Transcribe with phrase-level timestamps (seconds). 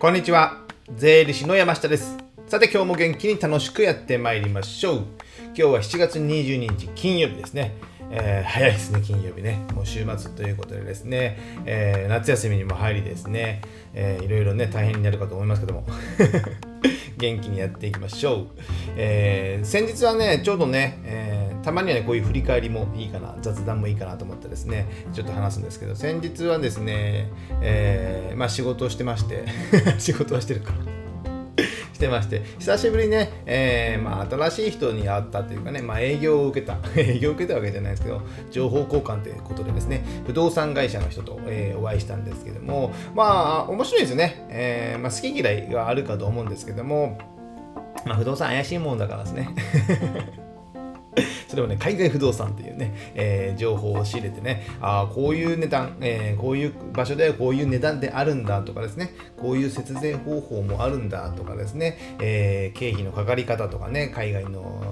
[0.00, 0.62] こんにちは。
[0.96, 2.16] 税理士の山下です。
[2.46, 5.04] さて今日も元気に楽しくやってまいりましょう。
[5.48, 7.74] 今日は7月22日金曜日ですね。
[8.10, 9.62] えー早いですね、金曜日ね。
[9.74, 13.60] もう週末ということでですね、えー夏休みにも入りですね、
[13.92, 15.84] えーいろいろね、大変になるかと思いますけども、
[17.20, 18.46] 元気にやっていきましょう。
[18.96, 29.44] えー先日はね、ちょうどね、えーたまにはね、こういう振り返りもいいかな、雑談もいいかなと思ってですね、ちょっと話すんですけど、先日はですね、えーまあ仕事をしてまして、
[30.00, 30.72] 仕事はしてるか。
[30.72, 30.89] ら
[32.00, 36.78] てまして久しぶりにね、えーまあ、新しい人に会ったというかね、まあ、営業を受けた。
[36.96, 47.18] 営業を受けたわけじゃないですけど情報交換ということでですね不動産会社の人と、えーお会いしたんですけどもまあ面白いですね、えーまあ、好き嫌いがあるかと思うんですけども、
[48.04, 49.50] まあ、不動産怪しいもんだからですね。
[51.48, 64.89] それをね、海外不動産っていうね、えー情報を仕入れてね、ああ、こういう値段、えーこういう場所ではこういう値段であるんだとかですね、こういう節税方法もあるんだとかですね、えー経費のかかり方とかね、海外の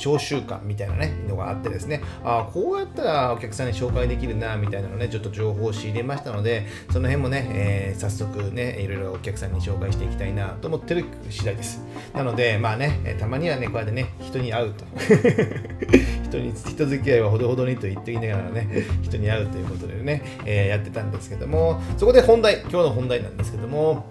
[0.00, 11.84] 商習慣みたいなね、のがあってですね、ああ、こうやったらお客さんに紹介できるな、みたいなのね、ちょっと情報を仕入れましたので、その辺もね、えー早速ね、いろいろお客さんに紹介していきたいなと思ってる次第です。
[12.14, 14.84] なので、まあね、たまにはね、こうやってね、人に会うと。
[16.24, 18.68] 人に人付き合いはほどほどにと言っていながらね、
[19.02, 24.06] 人に会うということでね、えーやってたんですけども、そこで本題、今日の本題なんですけども、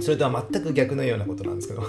[0.00, 1.82] それとは全く逆のようなことなんですけど、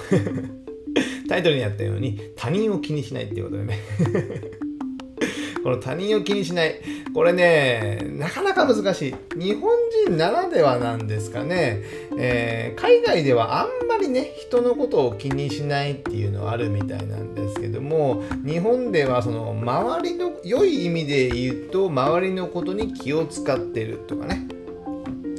[1.28, 3.80] タイトルにあったように、他人を気にしないっていうことでね。
[5.64, 6.76] この他人を気にしない。
[7.14, 9.16] これね、なかなか難しい。
[9.38, 9.70] 日本
[10.06, 11.82] 人ならではなんですかね。
[12.18, 24.48] えー海外ではあんまりね、人のことを気にしないっていうのはあるみたいなんですけども、日本ではその周りの、良い意味で言うと、周りのことに気を使ってるとかね。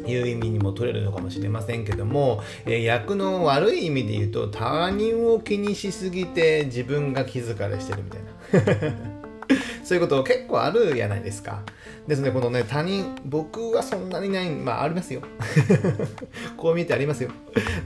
[0.09, 9.19] いう意味にも取れるのかもしれませんけども、えー役の悪い意味で言うと他人を気にしすぎて自分が気疲れしてるみたいな。
[9.83, 11.63] そういうこと結構あるじゃないですか。
[12.07, 15.23] ですねこのね他人僕はそんなにないまあありますよ。
[16.57, 17.31] こう見えてありますよ。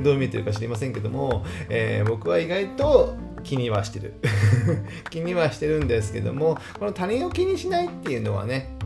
[0.01, 4.15] どう見えてるか知りませんけども、えー僕は意外と気にはしてる
[5.11, 8.77] 気にはしてるんですけどもこの他人を気にしないっていうのはね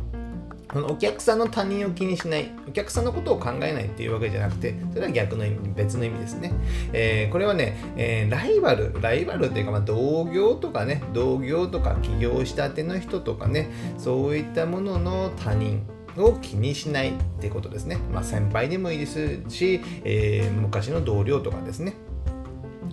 [0.68, 6.52] このお客さんの他人を気にしない、お客さんのことを考えないっていうわけじゃなくて、それは逆の意味、別の意味ですね。
[6.92, 15.86] えーこれはね、えーライバル、ライバルっていうか、まあ、同業とかね、同業とか起業したての人とかね、そういったものの他人。
[16.18, 17.98] を気にしないってことですね。
[18.10, 21.94] まあ、先輩でもいいですし、えー昔の同僚とかですね。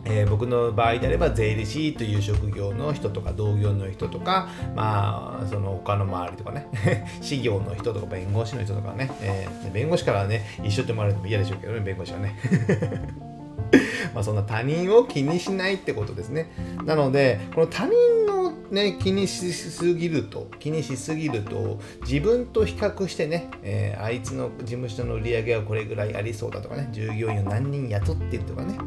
[0.06, 6.68] えー僕の場合であれば税理士という職業の人とか同業の人とかまあその他の周りとかね
[7.22, 12.38] 事業の人とか弁護士の人とかね、えー弁護士からね一緒って思われても嫌でしょうけどね弁護士はね。
[14.14, 16.52] まあそんな他人を気にしないってことですね。
[16.86, 17.94] なのでこの他人
[18.28, 28.78] のね気にしすぎると気にしすぎると自分と比較してね、えーあいつの事務所の売り上げはこれぐらいありそうだとかね従業員を何人雇ってるとかね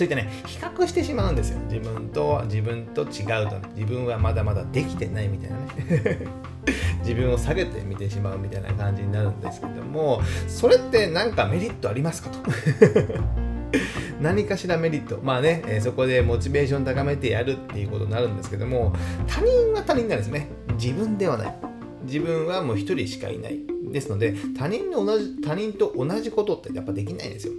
[0.00, 1.58] そういったね、比較してしまうんですよ。
[1.68, 6.26] 自分と、自分と違うとね、自分はまだまだできてないみたいなね。
[7.04, 12.38] 自分を下げて見てしまうみたいな感じになるんですけども、それって何かメリットありますかと。
[14.22, 15.20] 何かしらメリット。
[15.22, 18.94] まあね、えそこでモチベーション高めてやるっていうことになるんですけども、
[19.26, 20.48] 他人は他人なんですね。
[20.80, 21.54] 自分ではない。
[22.04, 23.60] 自分はもう一人しかいない。
[23.92, 27.52] ですので、他人の同じ、他人と同じことってやっぱできないんですよ。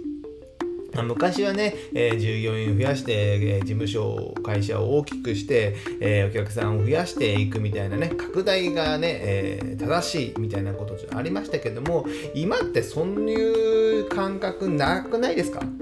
[1.02, 12.04] 昔はね、えー従業員を増やして、えー事務所、会社を大きくして、えーお客さんを増やしていくみたいなね、拡大がね、え正しいみたいなことありましたけども、
[12.34, 15.62] 今ってそういう感覚なくないですか？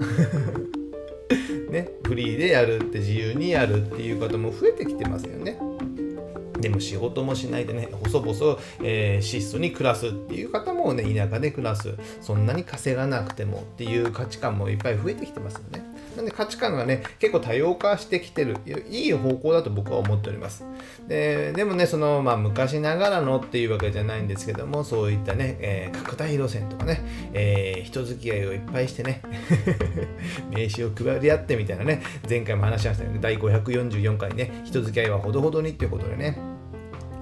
[1.71, 5.57] ね、フリーでやるって自由にやるっていう方も増えてきてますよね。
[6.61, 15.91] でも仕事もしないでね、細々、えー質素に暮らすっていう方もね、田舎で暮らす、そんなに稼がなくてもっていう価値観もいっぱい増えてきてますよね。
[16.15, 18.57] なんで価値観がね、結構多様化してきてる、
[18.89, 20.65] いい方向だと僕は思っております。
[21.07, 27.01] ででもね、その、まあ、昔ながらのっていうわけじゃないんですけども、そういったね、えー拡大路線とかね、
[27.33, 29.21] えー人付き合いをいっぱいしてね、
[30.51, 36.37] 名刺を配り合ってみたいなね、前回も話しましたけど、第544回ね、人付き合いはほどほどにっていうことでね、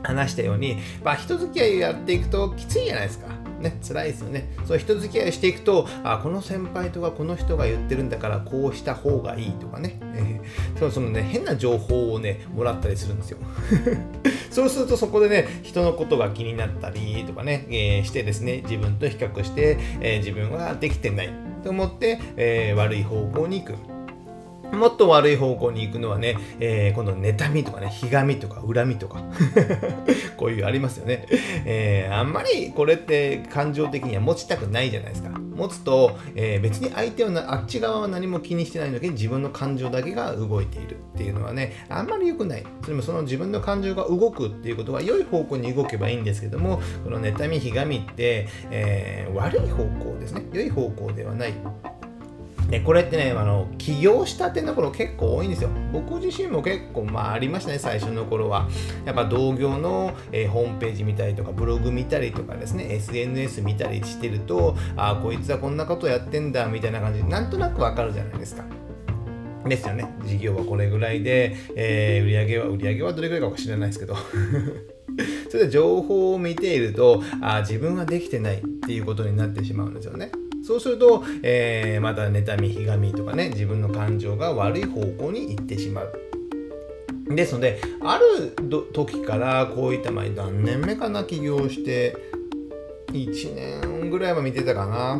[0.09, 3.27] 話したように、まあ、人付き合いをやっていくときついじゃないですか。
[3.59, 4.49] ね、辛いですよね。
[4.65, 10.39] そう人付き合いをしていくと、あ、この先輩とかこの人が言ってるんだから、こうした方がいいとかね、え
[10.75, 13.37] ーそうそのね、変な情報をね、もらったりするんですよ。
[14.49, 21.29] そうするとそこでね、人のことが気になったりとかね、えーしてですね、自分と比較して、えー自分はできてない。
[21.63, 23.98] と思って、えー、悪い方向に行く。
[24.71, 29.23] もっと悪い方向に行くのはね、えー、今度妬みとかね、ひがみとか恨みとか
[30.37, 31.25] こういうありますよね、
[31.65, 35.29] えー、あんまりこれって感情的には持ちたくないじゃないですか。
[35.59, 42.63] 持つと、えー、別に相手はなあっち側は何も気にしてないのに自分の感情だけが動いているっていうのはね、あんまり良くない。
[42.81, 50.45] それもその自分の感情が動くっていうことは良い方向に動けばいいんですけども、この妬み、ひがみって、え悪い方向ですね。
[50.53, 51.53] 良い方向ではない。
[52.69, 55.69] でこれってねあの起業したての頃結構多いんですよ。
[55.91, 58.67] 僕自身も結構まあありましたね最初の頃は。
[59.05, 68.63] やっぱ同業の、えー、ホームページ見たりとかブログ見たりとかですね SNS 見たりしてるとああこいつはこんなことやってんだみたいな感じでなんとなくわかるじゃないですか。
[69.67, 70.05] ですよね。
[70.23, 74.15] 事業はこれぐらいで、えー、売上は売上はどれぐらいか知らないですけど。
[75.49, 80.31] それで情報を見ているとあ自分はできてないっていうことになってしまうんですよね。
[80.69, 86.13] そうすると、えー、また妬みひがみとかね自分の感情が悪い方向に行ってしまう。
[87.35, 88.53] ですのである
[88.93, 92.15] 時からこういったまあ何年目かな起業して
[93.07, 95.19] 1年ぐらいは見てたかな。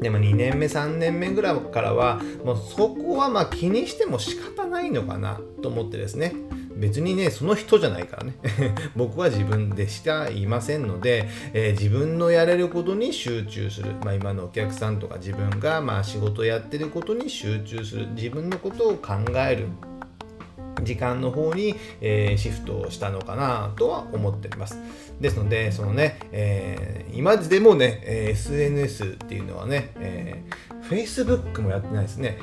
[0.00, 6.32] でも2年目3年目ぐらいからはもうそこはまあ気にしても仕方ないのかなと思ってですね。
[6.78, 8.34] 別にねその人じゃないからね
[8.96, 19.66] 僕は自分でしかいませんので、えー、自分のやれることに集中する、まあ、今のお客さんとか自分がまあ仕事やってることに集中する自分のことを考える
[20.82, 24.78] 時間の方に、えー、シフトをしたのかなとは思っております。
[25.20, 32.38] ですので、そのね、えー、今でもね、え、SNS っていうのはね、えー、Facebook もやってないですね。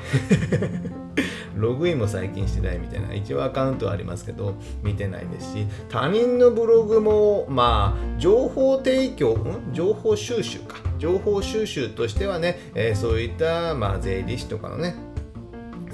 [1.56, 9.72] ログインも最近してないみたいな、一応アカウントはありますけど、見てないですし、他人のブログも、まあ、情報提供、ん？
[9.72, 10.76] 情報収集か。
[10.98, 14.94] 情報収集としてはね、えー、そういった、まあ、税理士とかのね、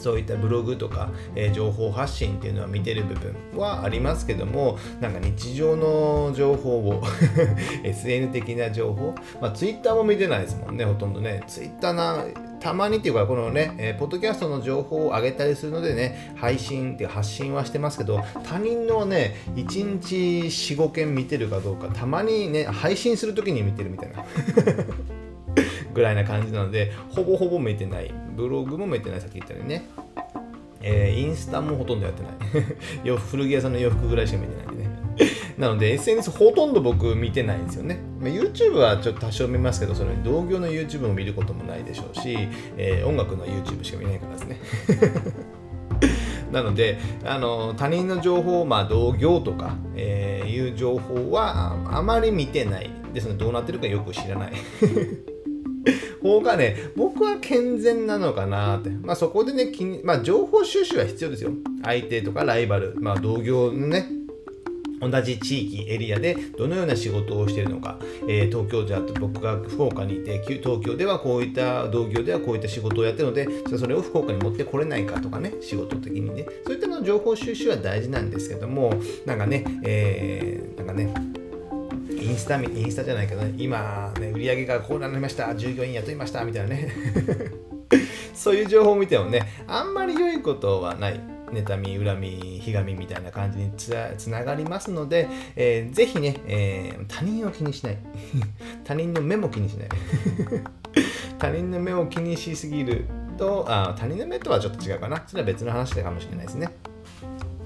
[0.03, 7.03] そういったブログとか、えー、情報発信っていうのは見てる部分はありますけどもなんか日常の情報を
[7.85, 11.45] SN 的な情報、まあ、Twitter も見てないですもんねほとんどね。
[11.47, 12.25] Twitter な
[12.63, 20.17] たまにっていうか、このね、えー、ポッドキャストの情報を上げたりするのでね、配信って発信はしてますけど、他人のね、1日
[20.47, 24.25] 4、5件見てるかどうか、たまにね、配信するときに見てるみたいな。
[25.93, 28.15] ぐらいな感じなので、ほぼほぼ見てない。
[28.37, 29.85] ブログも見てない、さっき言ったようにね。
[30.81, 33.19] えー、インスタもほとんどやってない。
[33.19, 34.91] 古着屋さんの洋服ぐらいしか見てないんでね。
[35.59, 38.01] なので SNS ほとんど僕見てないんですよね。
[38.21, 44.61] まあ、YouTube はちょっと多少見ますけど、それ同業の YouTube も見ることもないでしょうし、えー、音楽の YouTube しか見ないからですね。
[46.53, 54.53] なのであの他人の情報、まあ、同業とか、えー、いう情報はあまり見てないですのでどうなってるかよく知らない
[56.23, 58.91] 方がね、僕は健全なのかなって。
[58.91, 59.73] まあそこでね、
[60.05, 61.51] まあ情報収集は必要ですよ。
[61.83, 64.09] 相手とかライバル、まあ同業のね、
[65.03, 78.95] 同じ地域、エリアでどのような仕事をしているのか、えー、東京じゃ僕が福岡にいて、東京ではこういった同業ではこういった仕事をやってるので、それを福岡に持ってこれないかとかね、仕事的にね、そういったの情報収集は大事なんですけども、
[79.27, 81.13] なんかね、えー、なんかね、
[82.11, 86.93] インスタ、インスタじゃないけどね、今、ね、売り上げがこうなりました、従業員雇いました、みたいなね。
[88.35, 91.21] そういう情報を見てもね、あんまり良いことはない。
[91.53, 97.99] 妬み、恨み、ひがみみたいな感じにつながりますので、えー、ぜひね、えー、他人を気にしない。
[98.85, 99.89] 他人の目も気にしない。
[101.39, 103.07] 他人の目を気にしすぎる
[103.37, 105.23] とあ、他人の目とはちょっと違うかな。
[105.27, 106.69] それは別の話かもしれないですね。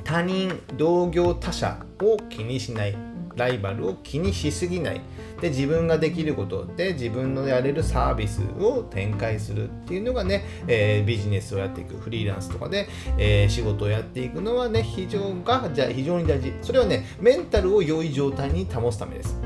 [0.05, 3.16] 他人、同業他者を気にしない。
[3.37, 5.01] ライバルを気にしすぎない。
[5.41, 12.89] で自分ができることで自分のやれるサービスを展開するっていうのがね、えー、ビジネスをやっていくフリーランスとかで、
[13.19, 16.53] えー、仕事をやっていくのはね非常がじゃ非常に大事。
[16.63, 19.39] それはねメンタルを良い状態に保つためです。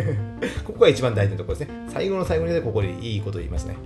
[0.64, 1.74] ここが一番大事なところですね。
[1.88, 3.76] 最後の最後にここでいいこと言いますね。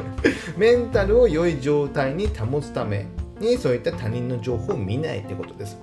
[0.56, 3.06] メンタルを良い状態に保つため
[3.40, 5.78] にそういった他人の情報を見ないってことです。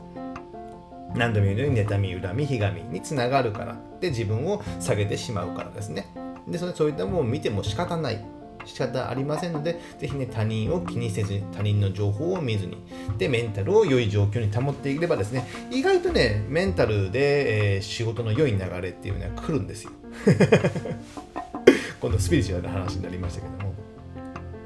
[1.15, 6.07] 何度も言うように妬み恨みひがみにつながるからで自分を下げてしまうからですね
[6.47, 8.25] でそれそういったものを見ても仕方ない
[8.65, 12.77] 仕方ありませんので、ぜひね、他人を気にせずに、他人の情報を見ずに、
[13.17, 19.91] で、メンタルを良い状況に保っていればですね、意外とね、メンタルで、えー、仕事の良い流れっていうのは来るんですよ。
[21.99, 23.70] 今度スピリチュアルな話になりましたけども。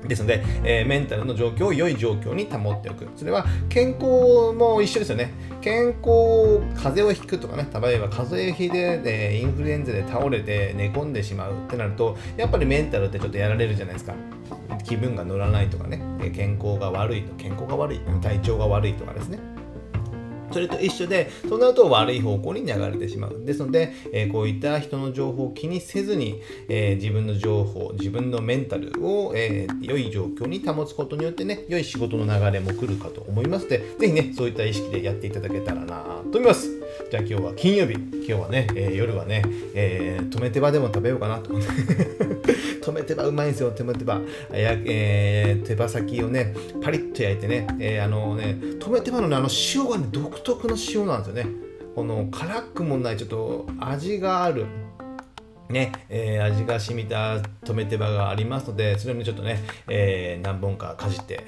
[0.07, 3.07] ですので、えー、メンタルの状況を良い状況に保っておく。
[3.15, 5.33] それは健康も一緒ですよね。
[5.61, 14.13] 健康、風邪をひくとかね、例えば風邪ひいて、えー、インフルエンザで倒れて寝込んでしまうってなると、やっぱりメンタルってちょっとやられるじゃないですか。
[14.83, 15.99] 気分が乗らないとかね、
[16.35, 19.54] 健康が悪いと、健康が悪い、体調が悪いとかですね。
[20.51, 23.41] それと一緒で、そうなると悪い方向に流れてしまう。
[23.45, 36.84] ですので、えー、こういった人の情報を気にせずに、えー、自分の情報、自分のメンタルを、えー、良い状況に保つことによってね、良い仕事の流れも来るかと思いますので、ぜひね、そういった意識でやっていただけたらなと思います。
[37.09, 39.43] じゃあ今日は金曜日、今日はね、えー、夜はね、
[39.75, 41.51] えー、止めてばでも食べようかなと。
[42.81, 44.21] 止めてばうまいんですよ、止めてば。
[44.51, 51.47] やえー、手羽先をね、パリッと焼いてね、えー、あのね、止めてばのね、あの塩がね、独特の塩なんですよね。
[51.93, 54.65] この辛くもない、ちょっと味がある。
[55.69, 61.43] ね、えー、味が染みた止め手羽がありますので、それもちょっとね、えー、何本かかじって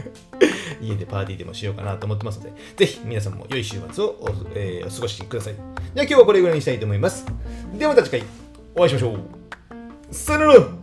[0.80, 5.54] 家でパーティーでもしようかなと思ってますので、ぜひ皆さんも良い週末をお,、えー、お過ごしください。
[5.54, 5.64] では
[5.94, 7.26] 今日はこれぐらいにしたいと思います。
[7.76, 8.24] ではまた次回
[8.74, 9.18] お会いしましょう。
[10.10, 10.77] さよなら